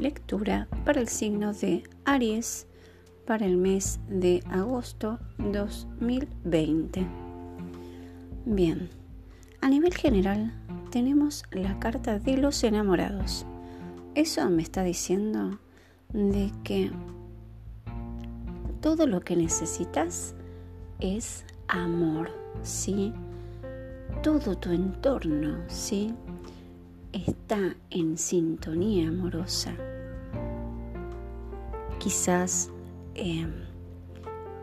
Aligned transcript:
lectura 0.00 0.68
para 0.84 1.00
el 1.00 1.08
signo 1.08 1.52
de 1.52 1.82
Aries 2.04 2.66
para 3.26 3.46
el 3.46 3.56
mes 3.56 4.00
de 4.08 4.42
agosto 4.50 5.20
2020. 5.38 7.06
Bien, 8.44 8.90
a 9.60 9.68
nivel 9.68 9.94
general 9.94 10.52
tenemos 10.90 11.44
la 11.52 11.78
carta 11.78 12.18
de 12.18 12.36
los 12.36 12.64
enamorados. 12.64 13.46
Eso 14.16 14.50
me 14.50 14.62
está 14.62 14.82
diciendo 14.82 15.60
de 16.12 16.50
que 16.64 16.90
todo 18.80 19.06
lo 19.06 19.20
que 19.20 19.36
necesitas 19.36 20.34
es 20.98 21.44
amor, 21.68 22.30
¿sí? 22.62 23.12
Todo 24.22 24.56
tu 24.56 24.72
entorno, 24.72 25.58
¿sí? 25.68 26.12
Está 27.12 27.76
en 27.90 28.18
sintonía 28.18 29.08
amorosa. 29.08 29.72
Quizás 32.00 32.70
eh, 33.14 33.46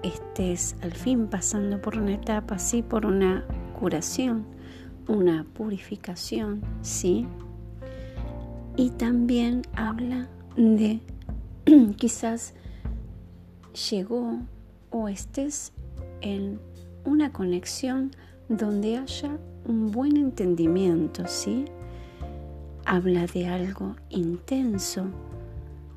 estés 0.02 0.76
al 0.82 0.92
fin 0.92 1.28
pasando 1.28 1.80
por 1.80 1.96
una 1.96 2.16
etapa, 2.16 2.58
sí, 2.58 2.82
por 2.82 3.06
una 3.06 3.46
curación, 3.80 4.44
una 5.08 5.46
purificación, 5.54 6.62
sí. 6.82 7.28
Y 8.76 8.90
también 8.90 9.62
habla 9.76 10.28
de 10.56 11.00
quizás 11.98 12.56
llegó 13.92 14.40
o 14.90 15.08
estés 15.08 15.74
en 16.22 16.60
una 17.06 17.32
conexión 17.32 18.12
donde 18.50 18.98
haya 18.98 19.38
un 19.66 19.92
buen 19.92 20.18
entendimiento, 20.18 21.28
¿sí? 21.28 21.66
Habla 22.86 23.28
de 23.28 23.48
algo 23.48 23.96
intenso, 24.10 25.06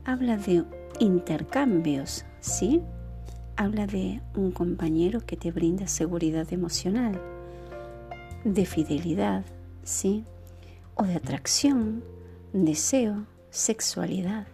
habla 0.04 0.36
de 0.36 0.64
intercambios, 1.00 2.24
¿sí? 2.40 2.82
Habla 3.56 3.86
de 3.86 4.20
un 4.36 4.52
compañero 4.52 5.20
que 5.20 5.36
te 5.36 5.50
brinda 5.50 5.88
seguridad 5.88 6.52
emocional, 6.52 7.20
de 8.44 8.64
fidelidad, 8.66 9.44
¿sí? 9.82 10.24
O 10.94 11.04
de 11.04 11.16
atracción, 11.16 12.04
deseo, 12.52 13.24
sexualidad 13.50 14.46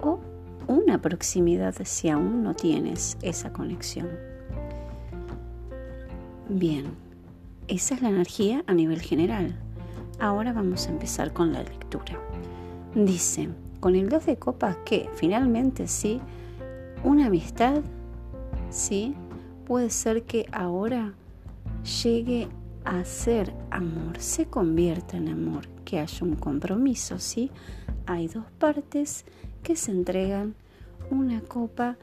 o 0.00 0.20
una 0.66 1.02
proximidad 1.02 1.74
si 1.84 2.08
aún 2.08 2.42
no 2.42 2.54
tienes 2.54 3.18
esa 3.22 3.52
conexión. 3.52 4.08
Bien, 6.48 6.86
esa 7.66 7.94
es 7.94 8.02
la 8.02 8.10
energía 8.10 8.64
a 8.66 8.74
nivel 8.74 9.00
general. 9.00 9.58
Ahora 10.20 10.52
vamos 10.52 10.86
a 10.86 10.90
empezar 10.90 11.32
con 11.32 11.52
la 11.52 11.62
lectura. 11.62 12.18
Dice, 12.94 13.48
con 13.80 13.96
el 13.96 14.08
2 14.08 14.26
de 14.26 14.36
copas 14.36 14.76
que 14.84 15.08
finalmente 15.14 15.88
sí, 15.88 16.20
una 17.02 17.26
amistad, 17.26 17.80
sí, 18.68 19.14
puede 19.64 19.90
ser 19.90 20.24
que 20.24 20.46
ahora 20.52 21.14
llegue 22.02 22.48
a 22.84 23.04
ser 23.04 23.54
amor, 23.70 24.18
se 24.18 24.46
convierta 24.46 25.16
en 25.16 25.28
amor, 25.28 25.66
que 25.84 25.98
haya 25.98 26.24
un 26.24 26.36
compromiso, 26.36 27.18
sí. 27.18 27.50
Hay 28.06 28.28
dos 28.28 28.44
partes 28.58 29.24
que 29.62 29.76
se 29.76 29.90
entregan 29.90 30.54
una 31.10 31.40
copa, 31.40 31.96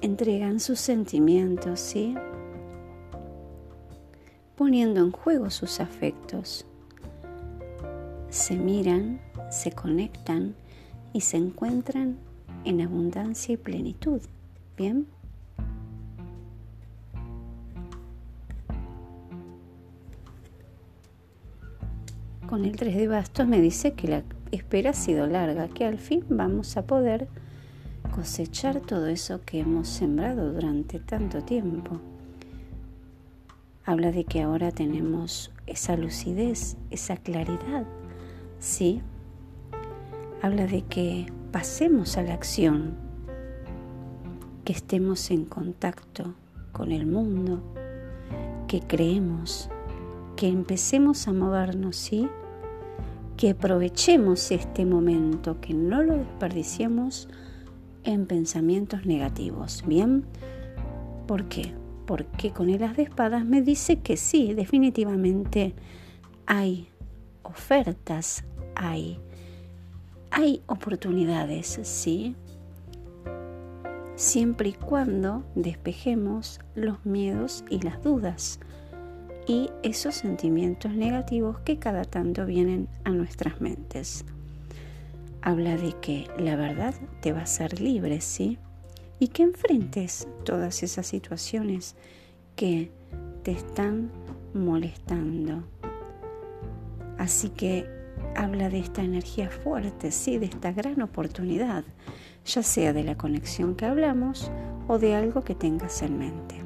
entregan 0.00 0.60
sus 0.60 0.80
sentimientos, 0.80 1.80
¿sí? 1.80 2.14
Poniendo 4.56 5.00
en 5.00 5.12
juego 5.12 5.50
sus 5.50 5.80
afectos. 5.80 6.66
Se 8.28 8.56
miran, 8.56 9.20
se 9.50 9.72
conectan 9.72 10.54
y 11.12 11.22
se 11.22 11.36
encuentran 11.36 12.16
en 12.64 12.80
abundancia 12.80 13.54
y 13.54 13.56
plenitud. 13.56 14.20
¿Bien? 14.76 15.06
Con 22.48 22.64
el 22.64 22.76
3 22.76 22.96
de 22.96 23.08
bastos 23.08 23.46
me 23.46 23.60
dice 23.60 23.92
que 23.92 24.08
la 24.08 24.22
espera 24.52 24.90
ha 24.90 24.94
sido 24.94 25.26
larga, 25.26 25.68
que 25.68 25.84
al 25.84 25.98
fin 25.98 26.24
vamos 26.30 26.76
a 26.78 26.86
poder 26.86 27.28
cosechar 28.14 28.80
todo 28.80 29.06
eso 29.06 29.42
que 29.44 29.60
hemos 29.60 29.88
sembrado 29.88 30.52
durante 30.52 30.98
tanto 30.98 31.42
tiempo. 31.42 32.00
Habla 33.84 34.12
de 34.12 34.24
que 34.24 34.42
ahora 34.42 34.70
tenemos 34.72 35.50
esa 35.66 35.96
lucidez, 35.96 36.76
esa 36.90 37.16
claridad, 37.18 37.84
¿sí? 38.60 39.02
Habla 40.40 40.66
de 40.66 40.82
que 40.82 41.26
pasemos 41.52 42.16
a 42.16 42.22
la 42.22 42.34
acción, 42.34 42.94
que 44.64 44.72
estemos 44.72 45.30
en 45.30 45.44
contacto 45.44 46.34
con 46.72 46.92
el 46.92 47.06
mundo, 47.06 47.62
que 48.68 48.80
creemos, 48.80 49.70
que 50.36 50.48
empecemos 50.48 51.26
a 51.26 51.32
movernos, 51.32 51.96
¿sí? 51.96 52.28
que 53.38 53.50
aprovechemos 53.50 54.50
este 54.50 54.84
momento, 54.84 55.60
que 55.60 55.72
no 55.72 56.02
lo 56.02 56.14
desperdiciemos 56.16 57.28
en 58.02 58.26
pensamientos 58.26 59.06
negativos. 59.06 59.84
¿Bien? 59.86 60.24
¿Por 61.26 61.44
qué? 61.44 61.72
Porque 62.04 62.50
con 62.50 62.68
el 62.68 62.82
as 62.82 62.96
de 62.96 63.04
espadas 63.04 63.44
me 63.44 63.62
dice 63.62 64.00
que 64.00 64.16
sí, 64.16 64.54
definitivamente 64.54 65.74
hay 66.46 66.88
ofertas, 67.42 68.44
hay, 68.74 69.20
hay 70.30 70.62
oportunidades, 70.66 71.80
¿sí? 71.82 72.36
Siempre 74.16 74.70
y 74.70 74.72
cuando 74.72 75.44
despejemos 75.54 76.60
los 76.74 77.04
miedos 77.04 77.64
y 77.70 77.80
las 77.80 78.02
dudas 78.02 78.58
y 79.46 79.70
esos 79.82 80.14
sentimientos 80.14 80.92
negativos 80.92 81.60
que 81.60 81.78
cada 81.78 82.04
tanto 82.04 82.44
vienen 82.44 82.88
a 83.04 83.10
nuestras 83.10 83.60
mentes. 83.60 84.24
Habla 85.40 85.76
de 85.76 85.94
que 86.00 86.28
la 86.38 86.56
verdad 86.56 86.94
te 87.20 87.32
va 87.32 87.40
a 87.40 87.44
hacer 87.44 87.80
libre, 87.80 88.20
¿sí? 88.20 88.58
Y 89.18 89.28
que 89.28 89.44
enfrentes 89.44 90.28
todas 90.44 90.82
esas 90.82 91.06
situaciones 91.06 91.96
que 92.56 92.90
te 93.42 93.52
están 93.52 94.10
molestando. 94.52 95.62
Así 97.16 97.48
que 97.50 97.97
habla 98.38 98.68
de 98.68 98.78
esta 98.78 99.02
energía 99.02 99.50
fuerte, 99.50 100.12
sí, 100.12 100.38
de 100.38 100.46
esta 100.46 100.70
gran 100.70 101.02
oportunidad, 101.02 101.82
ya 102.44 102.62
sea 102.62 102.92
de 102.92 103.02
la 103.02 103.16
conexión 103.16 103.74
que 103.74 103.84
hablamos 103.84 104.52
o 104.86 105.00
de 105.00 105.16
algo 105.16 105.42
que 105.42 105.56
tengas 105.56 106.02
en 106.02 106.18
mente. 106.18 106.62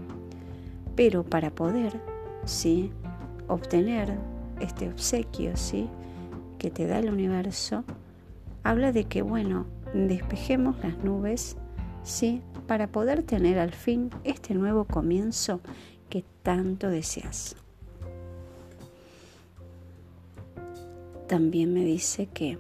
Pero 0.94 1.24
para 1.24 1.50
poder 1.50 1.98
¿sí? 2.44 2.92
obtener 3.48 4.18
este 4.60 4.90
obsequio 4.90 5.56
¿sí? 5.56 5.88
que 6.58 6.70
te 6.70 6.86
da 6.86 6.98
el 6.98 7.08
universo, 7.08 7.84
habla 8.62 8.92
de 8.92 9.04
que, 9.04 9.22
bueno, 9.22 9.64
despejemos 9.94 10.76
las 10.84 10.98
nubes 10.98 11.56
¿sí? 12.02 12.42
para 12.66 12.88
poder 12.88 13.22
tener 13.22 13.58
al 13.58 13.72
fin 13.72 14.10
este 14.24 14.52
nuevo 14.52 14.84
comienzo 14.84 15.62
que 16.10 16.22
tanto 16.42 16.90
deseas. 16.90 17.56
También 21.32 21.72
me 21.72 21.82
dice 21.82 22.26
que 22.26 22.58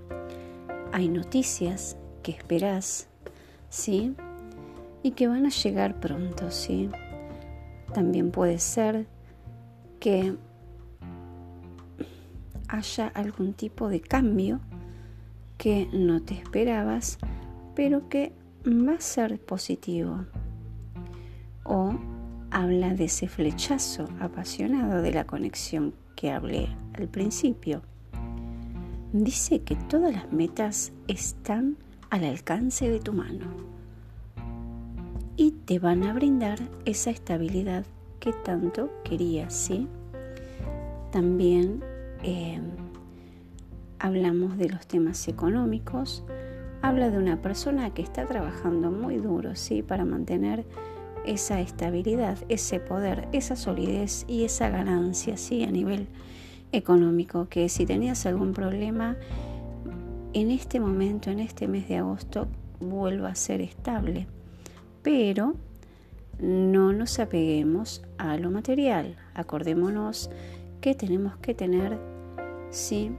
hay 0.92 1.06
noticias 1.10 1.98
que 2.22 2.32
esperas, 2.32 3.06
¿sí? 3.68 4.14
Y 5.02 5.10
que 5.10 5.28
van 5.28 5.44
a 5.44 5.50
llegar 5.50 6.00
pronto, 6.00 6.50
¿sí? 6.50 6.88
También 7.92 8.30
puede 8.30 8.58
ser 8.58 9.06
que 10.00 10.38
haya 12.66 13.08
algún 13.08 13.52
tipo 13.52 13.90
de 13.90 14.00
cambio 14.00 14.60
que 15.58 15.86
no 15.92 16.22
te 16.22 16.32
esperabas, 16.32 17.18
pero 17.74 18.08
que 18.08 18.32
va 18.66 18.94
a 18.94 19.00
ser 19.02 19.38
positivo. 19.38 20.24
O 21.64 21.92
habla 22.50 22.94
de 22.94 23.04
ese 23.04 23.28
flechazo 23.28 24.08
apasionado 24.18 25.02
de 25.02 25.12
la 25.12 25.26
conexión 25.26 25.94
que 26.16 26.30
hablé 26.30 26.74
al 26.94 27.08
principio. 27.08 27.82
Dice 29.12 29.60
que 29.60 29.76
todas 29.76 30.10
las 30.14 30.32
metas 30.32 30.90
están 31.06 31.76
al 32.08 32.24
alcance 32.24 32.88
de 32.88 32.98
tu 32.98 33.12
mano 33.12 33.44
y 35.36 35.50
te 35.50 35.78
van 35.78 36.04
a 36.04 36.14
brindar 36.14 36.58
esa 36.86 37.10
estabilidad 37.10 37.84
que 38.20 38.32
tanto 38.32 38.88
quería, 39.04 39.50
¿sí? 39.50 39.86
También 41.10 41.82
eh, 42.22 42.58
hablamos 43.98 44.56
de 44.56 44.70
los 44.70 44.86
temas 44.86 45.28
económicos. 45.28 46.24
Habla 46.80 47.10
de 47.10 47.18
una 47.18 47.42
persona 47.42 47.92
que 47.92 48.00
está 48.00 48.26
trabajando 48.26 48.90
muy 48.90 49.18
duro, 49.18 49.56
¿sí? 49.56 49.82
Para 49.82 50.06
mantener 50.06 50.64
esa 51.26 51.60
estabilidad, 51.60 52.38
ese 52.48 52.80
poder, 52.80 53.28
esa 53.32 53.56
solidez 53.56 54.24
y 54.26 54.44
esa 54.44 54.70
ganancia, 54.70 55.36
¿sí? 55.36 55.64
A 55.64 55.70
nivel 55.70 56.08
económico, 56.72 57.48
que 57.48 57.68
si 57.68 57.86
tenías 57.86 58.26
algún 58.26 58.52
problema, 58.52 59.16
en 60.32 60.50
este 60.50 60.80
momento, 60.80 61.30
en 61.30 61.38
este 61.38 61.68
mes 61.68 61.88
de 61.88 61.98
agosto, 61.98 62.48
vuelva 62.80 63.28
a 63.28 63.34
ser 63.34 63.60
estable. 63.60 64.26
Pero 65.02 65.54
no 66.40 66.92
nos 66.92 67.18
apeguemos 67.18 68.02
a 68.18 68.36
lo 68.36 68.50
material. 68.50 69.16
Acordémonos 69.34 70.30
que 70.80 70.94
tenemos 70.94 71.36
que 71.36 71.54
tener, 71.54 71.98
sí, 72.70 73.12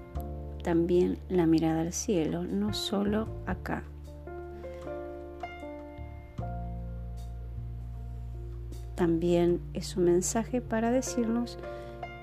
también 0.64 1.20
la 1.30 1.46
mirada 1.46 1.82
al 1.82 1.94
cielo, 1.94 2.44
no 2.44 2.74
solo 2.74 3.28
acá. 3.46 3.84
También 8.96 9.60
es 9.74 9.98
un 9.98 10.06
mensaje 10.06 10.62
para 10.62 10.92
decirnos 10.92 11.58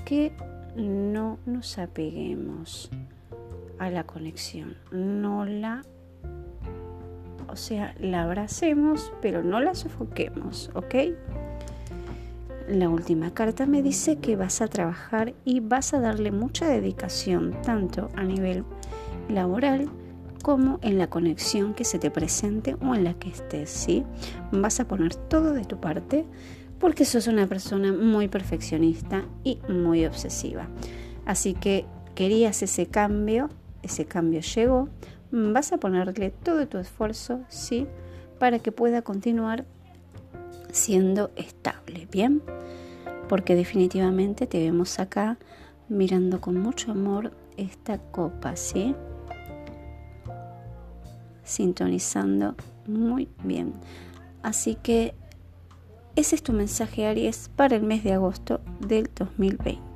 que 0.04 0.32
no 0.80 1.38
nos 1.46 1.78
apeguemos 1.78 2.90
a 3.78 3.90
la 3.90 4.04
conexión, 4.04 4.76
no 4.90 5.44
la, 5.44 5.82
o 7.48 7.56
sea, 7.56 7.94
la 7.98 8.22
abracemos, 8.22 9.12
pero 9.22 9.42
no 9.42 9.60
la 9.60 9.74
sofoquemos, 9.74 10.70
¿ok? 10.74 10.94
La 12.68 12.88
última 12.88 13.32
carta 13.32 13.66
me 13.66 13.82
dice 13.82 14.18
que 14.18 14.36
vas 14.36 14.60
a 14.60 14.68
trabajar 14.68 15.34
y 15.44 15.60
vas 15.60 15.94
a 15.94 16.00
darle 16.00 16.30
mucha 16.30 16.68
dedicación, 16.68 17.56
tanto 17.62 18.10
a 18.14 18.22
nivel 18.22 18.64
laboral 19.28 19.88
como 20.42 20.78
en 20.82 20.98
la 20.98 21.08
conexión 21.08 21.74
que 21.74 21.84
se 21.84 21.98
te 21.98 22.10
presente 22.10 22.76
o 22.80 22.94
en 22.94 23.04
la 23.04 23.14
que 23.14 23.28
estés, 23.28 23.70
¿sí? 23.70 24.04
Vas 24.52 24.80
a 24.80 24.86
poner 24.86 25.14
todo 25.14 25.52
de 25.52 25.64
tu 25.64 25.80
parte 25.80 26.26
porque 26.80 27.04
sos 27.04 27.26
una 27.26 27.46
persona 27.46 27.92
muy 27.92 28.26
perfeccionista 28.26 29.24
y 29.44 29.58
muy 29.68 30.06
obsesiva. 30.06 30.66
Así 31.26 31.52
que 31.54 31.84
querías 32.14 32.62
ese 32.62 32.86
cambio, 32.86 33.50
ese 33.82 34.06
cambio 34.06 34.40
llegó, 34.40 34.88
vas 35.30 35.72
a 35.72 35.76
ponerle 35.76 36.30
todo 36.30 36.66
tu 36.66 36.78
esfuerzo, 36.78 37.42
¿sí? 37.48 37.86
Para 38.38 38.58
que 38.58 38.72
pueda 38.72 39.02
continuar 39.02 39.66
siendo 40.72 41.30
estable, 41.36 42.08
¿bien? 42.10 42.42
Porque 43.28 43.54
definitivamente 43.54 44.46
te 44.46 44.58
vemos 44.58 44.98
acá 44.98 45.38
mirando 45.88 46.40
con 46.40 46.58
mucho 46.58 46.92
amor 46.92 47.32
esta 47.58 47.98
copa, 47.98 48.56
¿sí? 48.56 48.94
Sintonizando 51.44 52.54
muy 52.86 53.28
bien. 53.44 53.74
Así 54.42 54.76
que 54.76 55.14
ese 56.16 56.34
es 56.34 56.42
tu 56.42 56.52
mensaje, 56.52 57.06
Aries, 57.06 57.50
para 57.56 57.76
el 57.76 57.82
mes 57.82 58.04
de 58.04 58.12
agosto 58.12 58.60
del 58.80 59.10
2020. 59.14 59.89